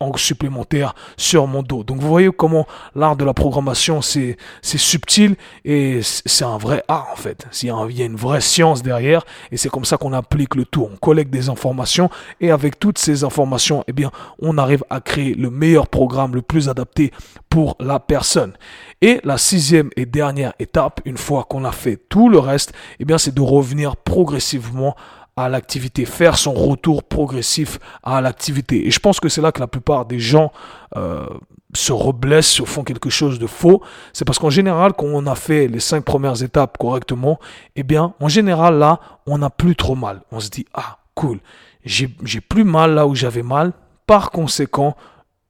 en 0.00 0.16
supplémentaire 0.16 0.94
sur 1.16 1.46
mon 1.46 1.62
dos. 1.62 1.84
Donc 1.84 1.98
vous 1.98 2.08
voyez 2.08 2.30
comment 2.30 2.66
l'art 2.94 3.16
de 3.16 3.24
la 3.24 3.34
programmation 3.34 4.02
c'est 4.02 4.36
subtil 4.62 5.36
et 5.64 6.00
c'est 6.02 6.44
un 6.44 6.58
vrai 6.58 6.82
art 6.88 7.08
en 7.12 7.16
fait. 7.16 7.46
Il 7.62 7.68
y, 7.68 7.70
a, 7.70 7.86
il 7.88 7.98
y 7.98 8.02
a 8.02 8.06
une 8.06 8.16
vraie 8.16 8.40
science 8.40 8.82
derrière 8.82 9.24
et 9.50 9.56
c'est 9.56 9.68
comme 9.68 9.84
ça 9.84 9.96
qu'on 9.96 10.12
applique 10.12 10.54
le 10.54 10.64
tout. 10.64 10.88
On 10.92 10.96
collecte 10.96 11.30
des 11.30 11.48
informations 11.48 12.10
et 12.40 12.50
avec 12.50 12.78
toutes 12.78 12.98
ces 12.98 13.24
informations, 13.24 13.84
eh 13.88 13.92
bien, 13.92 14.10
on 14.40 14.58
arrive 14.58 14.84
à 14.90 15.00
créer 15.00 15.34
le 15.34 15.50
meilleur 15.50 15.88
programme 15.88 16.34
le 16.34 16.42
plus 16.42 16.68
adapté 16.68 17.12
pour 17.48 17.76
la 17.80 18.00
personne. 18.00 18.52
Et 19.00 19.20
la 19.24 19.38
sixième 19.38 19.90
et 19.96 20.06
dernière 20.06 20.54
étape, 20.58 21.00
une 21.04 21.16
fois 21.16 21.44
qu'on 21.44 21.64
a 21.64 21.72
fait 21.72 21.96
tout 22.08 22.28
le 22.28 22.38
reste, 22.38 22.72
eh 23.00 23.04
bien, 23.04 23.18
c'est 23.18 23.34
de 23.34 23.40
revenir 23.40 23.96
progressivement 23.96 24.96
à 25.36 25.48
l'activité, 25.48 26.04
faire 26.04 26.38
son 26.38 26.52
retour 26.52 27.02
progressif 27.02 27.78
à 28.02 28.20
l'activité. 28.20 28.86
Et 28.86 28.90
je 28.90 29.00
pense 29.00 29.18
que 29.18 29.28
c'est 29.28 29.40
là 29.40 29.52
que 29.52 29.60
la 29.60 29.66
plupart 29.66 30.06
des 30.06 30.20
gens 30.20 30.52
euh, 30.96 31.26
se 31.74 31.92
reblessent, 31.92 32.48
se 32.48 32.62
font 32.64 32.84
quelque 32.84 33.10
chose 33.10 33.38
de 33.38 33.46
faux, 33.46 33.82
c'est 34.12 34.24
parce 34.24 34.38
qu'en 34.38 34.50
général, 34.50 34.92
quand 34.92 35.06
on 35.06 35.26
a 35.26 35.34
fait 35.34 35.66
les 35.66 35.80
cinq 35.80 36.04
premières 36.04 36.42
étapes 36.42 36.78
correctement, 36.78 37.40
eh 37.74 37.82
bien, 37.82 38.14
en 38.20 38.28
général, 38.28 38.78
là, 38.78 39.00
on 39.26 39.38
n'a 39.38 39.50
plus 39.50 39.74
trop 39.74 39.96
mal. 39.96 40.22
On 40.30 40.38
se 40.38 40.50
dit, 40.50 40.66
ah, 40.72 40.98
cool, 41.14 41.40
j'ai 41.84 42.08
plus 42.40 42.64
mal 42.64 42.94
là 42.94 43.06
où 43.06 43.14
j'avais 43.14 43.42
mal. 43.42 43.72
Par 44.06 44.30
conséquent, 44.30 44.96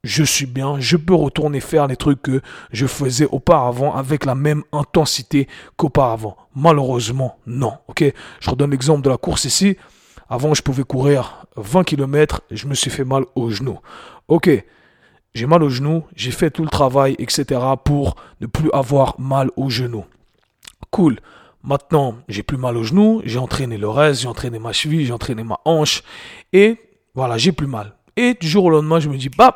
je 0.05 0.23
suis 0.23 0.45
bien, 0.45 0.79
je 0.79 0.97
peux 0.97 1.15
retourner 1.15 1.59
faire 1.59 1.87
les 1.87 1.95
trucs 1.95 2.21
que 2.21 2.41
je 2.71 2.85
faisais 2.85 3.25
auparavant 3.25 3.95
avec 3.95 4.23
la 4.23 4.35
même 4.35 4.63
intensité 4.71 5.47
qu'auparavant. 5.77 6.37
Malheureusement, 6.55 7.39
non. 7.47 7.73
Ok, 7.87 8.03
je 8.39 8.49
redonne 8.49 8.71
l'exemple 8.71 9.01
de 9.01 9.09
la 9.09 9.17
course 9.17 9.45
ici. 9.45 9.77
Avant, 10.29 10.53
je 10.53 10.61
pouvais 10.61 10.83
courir 10.83 11.45
20 11.57 11.83
km, 11.83 12.41
je 12.51 12.67
me 12.67 12.75
suis 12.75 12.91
fait 12.91 13.03
mal 13.03 13.25
au 13.35 13.49
genou. 13.49 13.79
Ok, 14.27 14.49
j'ai 15.33 15.45
mal 15.47 15.63
au 15.63 15.69
genou, 15.69 16.03
j'ai 16.15 16.31
fait 16.31 16.51
tout 16.51 16.63
le 16.63 16.69
travail, 16.69 17.15
etc. 17.17 17.59
pour 17.83 18.15
ne 18.41 18.47
plus 18.47 18.69
avoir 18.73 19.19
mal 19.19 19.49
au 19.55 19.69
genou. 19.69 20.05
Cool. 20.91 21.19
Maintenant, 21.63 22.15
j'ai 22.29 22.43
plus 22.43 22.57
mal 22.57 22.77
au 22.77 22.83
genou, 22.83 23.23
j'ai 23.25 23.39
entraîné 23.39 23.79
le 23.79 23.89
reste, 23.89 24.21
j'ai 24.21 24.27
entraîné 24.27 24.59
ma 24.59 24.71
cheville, 24.71 25.03
j'ai 25.03 25.13
entraîné 25.13 25.43
ma 25.43 25.59
hanche, 25.65 26.03
et 26.53 26.77
voilà, 27.15 27.39
j'ai 27.39 27.51
plus 27.51 27.65
mal. 27.65 27.95
Et 28.15 28.35
du 28.35 28.47
jour 28.47 28.65
au 28.65 28.69
lendemain, 28.69 28.99
je 28.99 29.09
me 29.09 29.17
dis, 29.17 29.29
bah, 29.29 29.55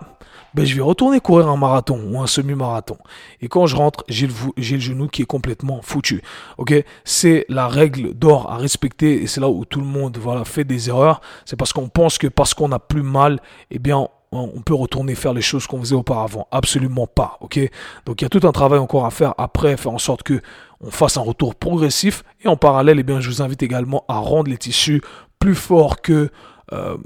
ben, 0.53 0.65
je 0.65 0.75
vais 0.75 0.81
retourner 0.81 1.19
courir 1.19 1.47
un 1.47 1.57
marathon 1.57 1.99
ou 2.09 2.21
un 2.21 2.27
semi-marathon. 2.27 2.97
Et 3.41 3.47
quand 3.47 3.65
je 3.67 3.75
rentre, 3.75 4.03
j'ai 4.07 4.27
le, 4.27 4.33
le 4.55 4.79
genou 4.79 5.07
qui 5.07 5.21
est 5.21 5.25
complètement 5.25 5.81
foutu. 5.81 6.21
Ok, 6.57 6.73
c'est 7.03 7.45
la 7.49 7.67
règle 7.67 8.13
d'or 8.13 8.51
à 8.51 8.57
respecter 8.57 9.21
et 9.21 9.27
c'est 9.27 9.41
là 9.41 9.49
où 9.49 9.65
tout 9.65 9.79
le 9.79 9.85
monde 9.85 10.17
voilà 10.17 10.45
fait 10.45 10.63
des 10.63 10.89
erreurs. 10.89 11.21
C'est 11.45 11.55
parce 11.55 11.73
qu'on 11.73 11.89
pense 11.89 12.17
que 12.17 12.27
parce 12.27 12.53
qu'on 12.53 12.71
a 12.71 12.79
plus 12.79 13.03
mal, 13.03 13.39
eh 13.71 13.79
bien 13.79 14.07
on 14.31 14.61
peut 14.61 14.75
retourner 14.75 15.15
faire 15.15 15.33
les 15.33 15.41
choses 15.41 15.65
qu'on 15.65 15.79
faisait 15.79 15.95
auparavant. 15.95 16.47
Absolument 16.51 17.07
pas. 17.07 17.37
Ok? 17.41 17.59
Donc 18.05 18.21
il 18.21 18.25
y 18.25 18.27
a 18.27 18.29
tout 18.29 18.47
un 18.47 18.51
travail 18.51 18.79
encore 18.79 19.05
à 19.05 19.11
faire 19.11 19.33
après, 19.37 19.75
faire 19.75 19.91
en 19.91 19.97
sorte 19.97 20.23
que 20.23 20.41
on 20.81 20.91
fasse 20.91 21.17
un 21.17 21.21
retour 21.21 21.55
progressif 21.55 22.23
et 22.43 22.47
en 22.47 22.55
parallèle, 22.55 22.99
eh 22.99 23.03
bien, 23.03 23.19
je 23.19 23.29
vous 23.29 23.41
invite 23.41 23.63
également 23.63 24.05
à 24.07 24.17
rendre 24.19 24.49
les 24.49 24.57
tissus 24.57 25.01
plus 25.39 25.55
forts 25.55 26.01
que 26.01 26.29
euh, 26.71 26.97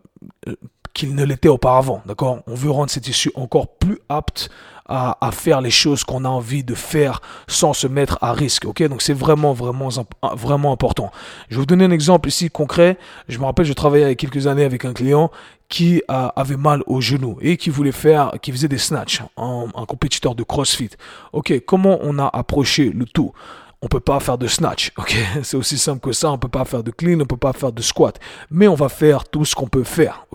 qu'il 0.94 1.16
ne 1.16 1.24
l'était 1.24 1.50
auparavant. 1.50 2.02
D'accord? 2.06 2.40
On 2.48 2.56
veut 2.56 2.72
rendre 2.72 2.90
ces 2.90 3.02
tissus 3.02 3.32
encore 3.36 3.68
plus 3.68 4.00
aptes 4.10 4.50
à, 4.86 5.18
à 5.26 5.32
faire 5.32 5.62
les 5.62 5.72
choses 5.72 6.04
qu'on 6.04 6.26
a 6.26 6.30
envie 6.30 6.64
de 6.64 6.76
faire 6.76 7.22
sans 7.48 7.74
se 7.74 7.88
mettre 7.88 8.18
à 8.22 8.34
risque. 8.34 8.66
Ok? 8.66 8.84
Donc 8.84 9.02
c'est 9.02 9.14
vraiment, 9.14 9.54
vraiment, 9.54 9.90
vraiment 10.36 10.72
important. 10.72 11.12
Je 11.50 11.56
vais 11.56 11.62
vous 11.62 11.66
donner 11.66 11.86
un 11.86 11.92
exemple 11.92 12.30
ici 12.30 12.50
concret. 12.50 12.98
Je 13.28 13.40
me 13.40 13.46
rappelle, 13.46 13.66
je 13.66 13.74
travaillais 13.74 14.06
il 14.06 14.10
y 14.10 14.12
a 14.12 14.16
quelques 14.16 14.46
années 14.48 14.66
avec 14.66 14.86
un 14.86 14.94
client 14.94 15.32
qui 15.70 16.04
avait 16.08 16.58
mal 16.58 16.84
au 16.86 17.02
genou 17.02 17.38
et 17.42 17.58
qui 17.58 17.72
voulait 17.72 17.92
faire, 17.92 18.34
qui 18.42 18.52
faisait 18.52 18.68
des 18.68 18.78
snatchs, 18.78 19.24
un, 19.38 19.66
un 19.74 19.86
compétiteur 19.86 20.36
de 20.36 20.44
CrossFit. 20.44 20.92
Ok, 21.32 21.52
comment 21.66 21.98
on 22.02 22.20
a 22.20 22.28
approché 22.28 22.92
le 22.92 23.06
tout? 23.06 23.32
On 23.84 23.88
peut 23.90 24.00
pas 24.00 24.22
faire 24.22 24.38
de 24.38 24.48
snatch, 24.48 24.94
C'est 25.44 25.58
aussi 25.58 25.78
simple 25.78 26.00
que 26.00 26.14
ça, 26.14 26.32
on 26.32 26.38
peut 26.38 26.48
pas 26.48 26.64
faire 26.64 26.84
de 26.84 26.92
clean, 26.92 27.20
on 27.20 27.26
peut 27.26 27.36
pas 27.36 27.52
faire 27.52 27.74
de 27.74 27.82
squat, 27.82 28.18
mais 28.50 28.70
on 28.70 28.76
va 28.76 28.88
faire 28.88 29.26
tout 29.26 29.44
ce 29.44 29.54
qu'on 29.56 29.68
peut 29.68 29.84
faire, 29.84 30.26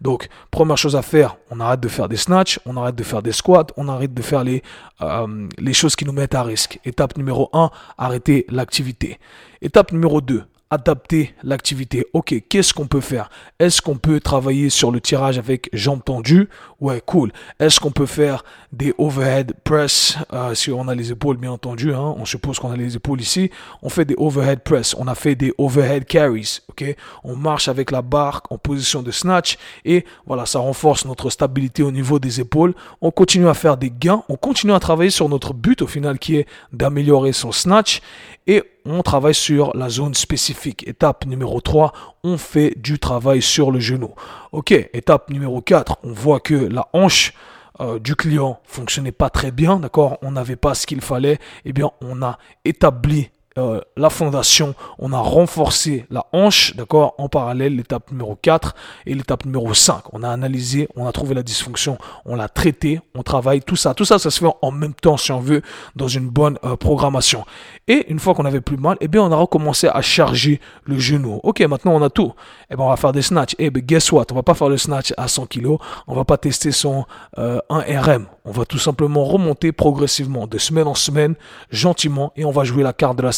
Donc, 0.00 0.28
première 0.50 0.78
chose 0.78 0.96
à 0.96 1.02
faire, 1.02 1.36
on 1.50 1.60
arrête 1.60 1.80
de 1.80 1.88
faire 1.88 2.08
des 2.08 2.16
snatch, 2.16 2.58
on 2.64 2.74
arrête 2.78 2.94
de 2.96 3.02
faire 3.02 3.22
des 3.22 3.32
squats, 3.32 3.66
on 3.76 3.88
arrête 3.88 4.14
de 4.14 4.22
faire 4.22 4.44
les, 4.44 4.62
euh, 5.02 5.46
les 5.58 5.74
choses 5.74 5.94
qui 5.94 6.06
nous 6.06 6.12
mettent 6.12 6.34
à 6.34 6.42
risque. 6.42 6.80
Étape 6.86 7.18
numéro 7.18 7.50
1, 7.52 7.70
arrêter 7.98 8.46
l'activité. 8.48 9.18
Étape 9.60 9.92
numéro 9.92 10.22
2, 10.22 10.44
adapter 10.70 11.34
l'activité. 11.42 12.06
Ok, 12.12 12.34
qu'est-ce 12.48 12.74
qu'on 12.74 12.86
peut 12.86 13.00
faire? 13.00 13.30
Est-ce 13.58 13.80
qu'on 13.80 13.96
peut 13.96 14.20
travailler 14.20 14.68
sur 14.68 14.90
le 14.90 15.00
tirage 15.00 15.38
avec 15.38 15.68
jambes 15.72 16.02
tendues? 16.04 16.48
Ouais, 16.80 17.00
cool. 17.04 17.32
Est-ce 17.60 17.78
qu'on 17.78 17.92
peut 17.92 18.06
faire 18.06 18.44
des 18.72 18.92
overhead 18.98 19.54
press? 19.64 20.18
Euh, 20.32 20.54
si 20.54 20.72
on 20.72 20.88
a 20.88 20.94
les 20.94 21.12
épaules 21.12 21.36
bien 21.36 21.52
entendu 21.52 21.92
hein, 21.94 22.14
On 22.18 22.24
suppose 22.24 22.58
qu'on 22.58 22.72
a 22.72 22.76
les 22.76 22.96
épaules 22.96 23.20
ici. 23.20 23.50
On 23.82 23.88
fait 23.88 24.04
des 24.04 24.14
overhead 24.18 24.60
press. 24.60 24.94
On 24.98 25.06
a 25.06 25.14
fait 25.14 25.36
des 25.36 25.54
overhead 25.56 26.04
carries. 26.04 26.60
Ok, 26.68 26.84
on 27.22 27.36
marche 27.36 27.68
avec 27.68 27.90
la 27.90 28.02
barre 28.02 28.42
en 28.50 28.58
position 28.58 29.02
de 29.02 29.10
snatch 29.10 29.58
et 29.84 30.04
voilà, 30.26 30.46
ça 30.46 30.58
renforce 30.58 31.04
notre 31.04 31.30
stabilité 31.30 31.82
au 31.82 31.92
niveau 31.92 32.18
des 32.18 32.40
épaules. 32.40 32.74
On 33.00 33.10
continue 33.10 33.48
à 33.48 33.54
faire 33.54 33.76
des 33.76 33.90
gains. 33.90 34.24
On 34.28 34.36
continue 34.36 34.72
à 34.72 34.80
travailler 34.80 35.10
sur 35.10 35.28
notre 35.28 35.54
but 35.54 35.80
au 35.82 35.86
final 35.86 36.18
qui 36.18 36.36
est 36.36 36.46
d'améliorer 36.72 37.32
son 37.32 37.52
snatch 37.52 38.00
et 38.46 38.62
on 38.86 39.02
travaille 39.02 39.34
sur 39.34 39.76
la 39.76 39.88
zone 39.88 40.14
spécifique. 40.14 40.86
Étape 40.86 41.26
numéro 41.26 41.60
3, 41.60 41.92
on 42.24 42.38
fait 42.38 42.74
du 42.76 42.98
travail 42.98 43.42
sur 43.42 43.70
le 43.70 43.80
genou. 43.80 44.14
Ok, 44.52 44.70
étape 44.70 45.30
numéro 45.30 45.60
4, 45.60 45.98
on 46.04 46.12
voit 46.12 46.40
que 46.40 46.54
la 46.54 46.88
hanche 46.92 47.34
euh, 47.80 47.98
du 47.98 48.16
client 48.16 48.60
fonctionnait 48.64 49.12
pas 49.12 49.28
très 49.28 49.50
bien, 49.50 49.78
d'accord? 49.78 50.18
On 50.22 50.32
n'avait 50.32 50.56
pas 50.56 50.74
ce 50.74 50.86
qu'il 50.86 51.00
fallait. 51.00 51.38
Eh 51.64 51.72
bien, 51.72 51.90
on 52.00 52.22
a 52.22 52.38
établi 52.64 53.30
euh, 53.58 53.80
la 53.96 54.10
fondation, 54.10 54.74
on 54.98 55.12
a 55.12 55.18
renforcé 55.18 56.06
la 56.10 56.26
hanche, 56.32 56.76
d'accord, 56.76 57.14
en 57.18 57.28
parallèle, 57.28 57.76
l'étape 57.76 58.10
numéro 58.10 58.36
4 58.36 58.74
et 59.06 59.14
l'étape 59.14 59.44
numéro 59.44 59.72
5. 59.72 60.12
On 60.12 60.22
a 60.22 60.28
analysé, 60.28 60.88
on 60.96 61.06
a 61.06 61.12
trouvé 61.12 61.34
la 61.34 61.42
dysfonction, 61.42 61.98
on 62.24 62.36
l'a 62.36 62.48
traité, 62.48 63.00
on 63.14 63.22
travaille, 63.22 63.62
tout 63.62 63.76
ça. 63.76 63.94
Tout 63.94 64.04
ça, 64.04 64.18
ça 64.18 64.30
se 64.30 64.40
fait 64.40 64.52
en 64.62 64.70
même 64.70 64.94
temps, 64.94 65.16
si 65.16 65.32
on 65.32 65.40
veut, 65.40 65.62
dans 65.94 66.08
une 66.08 66.28
bonne 66.28 66.58
euh, 66.64 66.76
programmation. 66.76 67.44
Et 67.88 68.10
une 68.10 68.18
fois 68.18 68.34
qu'on 68.34 68.44
avait 68.44 68.60
plus 68.60 68.76
mal, 68.76 68.96
eh 69.00 69.08
bien, 69.08 69.22
on 69.22 69.32
a 69.32 69.36
recommencé 69.36 69.88
à 69.88 70.02
charger 70.02 70.60
le 70.84 70.98
genou. 70.98 71.40
Ok, 71.42 71.60
maintenant 71.60 71.92
on 71.94 72.02
a 72.02 72.10
tout. 72.10 72.32
Eh 72.70 72.76
bien, 72.76 72.84
on 72.84 72.88
va 72.88 72.96
faire 72.96 73.12
des 73.12 73.22
snatchs. 73.22 73.54
Eh 73.58 73.70
bien, 73.70 73.82
guess 73.82 74.12
what? 74.12 74.26
On 74.32 74.34
va 74.34 74.42
pas 74.42 74.54
faire 74.54 74.68
le 74.68 74.76
snatch 74.76 75.14
à 75.16 75.28
100 75.28 75.46
kg. 75.46 75.76
On 76.06 76.14
va 76.14 76.24
pas 76.24 76.36
tester 76.36 76.72
son 76.72 77.04
1 77.36 77.42
euh, 77.42 77.60
RM. 77.70 78.26
On 78.44 78.50
va 78.50 78.64
tout 78.64 78.78
simplement 78.78 79.24
remonter 79.24 79.72
progressivement, 79.72 80.46
de 80.46 80.58
semaine 80.58 80.86
en 80.86 80.94
semaine, 80.94 81.34
gentiment, 81.70 82.32
et 82.36 82.44
on 82.44 82.52
va 82.52 82.64
jouer 82.64 82.82
la 82.82 82.92
carte 82.92 83.16
de 83.16 83.22
la 83.22 83.32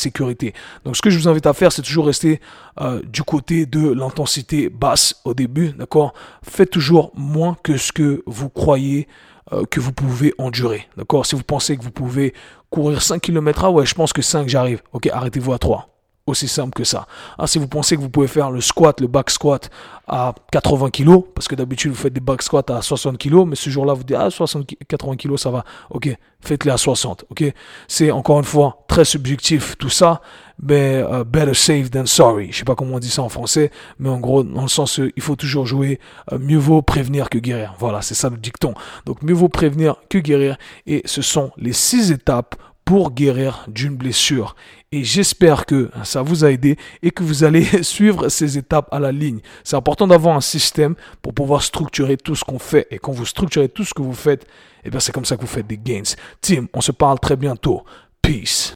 Donc 0.84 0.96
ce 0.96 1.02
que 1.02 1.10
je 1.10 1.18
vous 1.18 1.28
invite 1.28 1.46
à 1.46 1.52
faire, 1.52 1.72
c'est 1.72 1.82
toujours 1.82 2.06
rester 2.06 2.40
euh, 2.80 3.00
du 3.04 3.22
côté 3.22 3.66
de 3.66 3.92
l'intensité 3.92 4.68
basse 4.68 5.20
au 5.24 5.34
début, 5.34 5.70
d'accord? 5.70 6.14
Faites 6.42 6.70
toujours 6.70 7.12
moins 7.14 7.56
que 7.62 7.76
ce 7.76 7.92
que 7.92 8.22
vous 8.26 8.48
croyez 8.48 9.08
euh, 9.52 9.64
que 9.64 9.80
vous 9.80 9.92
pouvez 9.92 10.34
endurer, 10.38 10.88
d'accord? 10.96 11.26
Si 11.26 11.34
vous 11.34 11.42
pensez 11.42 11.76
que 11.76 11.82
vous 11.82 11.90
pouvez 11.90 12.34
courir 12.70 13.02
5 13.02 13.20
km, 13.20 13.64
ah 13.64 13.70
ouais, 13.70 13.86
je 13.86 13.94
pense 13.94 14.12
que 14.12 14.22
5 14.22 14.48
j'arrive, 14.48 14.82
ok, 14.92 15.08
arrêtez-vous 15.08 15.52
à 15.52 15.58
3. 15.58 15.97
Aussi 16.28 16.46
simple 16.46 16.74
que 16.74 16.84
ça. 16.84 17.06
Ah, 17.38 17.46
si 17.46 17.58
vous 17.58 17.68
pensez 17.68 17.96
que 17.96 18.02
vous 18.02 18.10
pouvez 18.10 18.28
faire 18.28 18.50
le 18.50 18.60
squat, 18.60 19.00
le 19.00 19.06
back 19.06 19.30
squat 19.30 19.70
à 20.06 20.34
80 20.52 20.90
kg, 20.90 21.22
parce 21.34 21.48
que 21.48 21.54
d'habitude 21.54 21.92
vous 21.92 21.96
faites 21.96 22.12
des 22.12 22.20
back 22.20 22.42
squats 22.42 22.64
à 22.68 22.82
60 22.82 23.16
kg, 23.16 23.46
mais 23.46 23.56
ce 23.56 23.70
jour-là 23.70 23.94
vous 23.94 24.04
dites 24.04 24.18
ah 24.20 24.28
60, 24.28 24.74
80 24.86 25.16
kg 25.16 25.38
ça 25.38 25.50
va. 25.50 25.64
Ok, 25.88 26.14
faites-les 26.42 26.70
à 26.70 26.76
60. 26.76 27.24
Ok, 27.30 27.44
c'est 27.86 28.10
encore 28.10 28.38
une 28.38 28.44
fois 28.44 28.84
très 28.88 29.06
subjectif 29.06 29.78
tout 29.78 29.88
ça, 29.88 30.20
mais 30.62 31.00
uh, 31.00 31.24
better 31.24 31.54
safe 31.54 31.90
than 31.90 32.04
sorry. 32.04 32.52
Je 32.52 32.58
sais 32.58 32.64
pas 32.64 32.74
comment 32.74 32.96
on 32.96 32.98
dit 32.98 33.08
ça 33.08 33.22
en 33.22 33.30
français, 33.30 33.70
mais 33.98 34.10
en 34.10 34.20
gros 34.20 34.42
dans 34.42 34.60
le 34.60 34.68
sens 34.68 35.00
il 35.16 35.22
faut 35.22 35.36
toujours 35.36 35.64
jouer 35.64 35.98
euh, 36.30 36.38
mieux 36.38 36.58
vaut 36.58 36.82
prévenir 36.82 37.30
que 37.30 37.38
guérir. 37.38 37.74
Voilà, 37.78 38.02
c'est 38.02 38.14
ça 38.14 38.28
le 38.28 38.36
dicton. 38.36 38.74
Donc 39.06 39.22
mieux 39.22 39.32
vaut 39.32 39.48
prévenir 39.48 39.96
que 40.10 40.18
guérir, 40.18 40.58
et 40.86 41.00
ce 41.06 41.22
sont 41.22 41.52
les 41.56 41.72
six 41.72 42.12
étapes 42.12 42.54
pour 42.88 43.10
guérir 43.10 43.66
d'une 43.68 43.96
blessure. 43.96 44.56
Et 44.92 45.04
j'espère 45.04 45.66
que 45.66 45.90
ça 46.04 46.22
vous 46.22 46.46
a 46.46 46.50
aidé 46.50 46.78
et 47.02 47.10
que 47.10 47.22
vous 47.22 47.44
allez 47.44 47.62
suivre 47.82 48.30
ces 48.30 48.56
étapes 48.56 48.88
à 48.90 48.98
la 48.98 49.12
ligne. 49.12 49.40
C'est 49.62 49.76
important 49.76 50.06
d'avoir 50.06 50.34
un 50.34 50.40
système 50.40 50.94
pour 51.20 51.34
pouvoir 51.34 51.62
structurer 51.62 52.16
tout 52.16 52.34
ce 52.34 52.44
qu'on 52.44 52.58
fait. 52.58 52.86
Et 52.90 52.98
quand 52.98 53.12
vous 53.12 53.26
structurez 53.26 53.68
tout 53.68 53.84
ce 53.84 53.92
que 53.92 54.00
vous 54.00 54.14
faites, 54.14 54.46
eh 54.86 54.90
bien 54.90 55.00
c'est 55.00 55.12
comme 55.12 55.26
ça 55.26 55.36
que 55.36 55.42
vous 55.42 55.46
faites 55.46 55.66
des 55.66 55.76
gains. 55.76 56.14
Tim, 56.40 56.64
on 56.72 56.80
se 56.80 56.92
parle 56.92 57.20
très 57.20 57.36
bientôt. 57.36 57.84
Peace. 58.22 58.72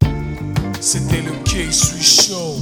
C'était 0.79 1.23
le 1.23 1.33
K-Swiss 1.45 2.29
Show. 2.29 2.57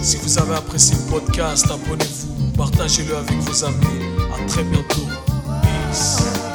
Si 0.00 0.16
vous 0.16 0.38
avez 0.38 0.54
apprécié 0.54 0.96
le 0.96 1.10
podcast, 1.10 1.66
abonnez-vous, 1.70 2.52
partagez-le 2.56 3.14
avec 3.14 3.36
vos 3.40 3.62
amis. 3.62 4.00
Très 4.48 4.64
bientôt. 4.64 5.06
Peace. 5.60 6.53